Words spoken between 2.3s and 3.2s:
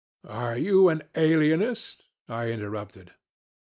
interrupted.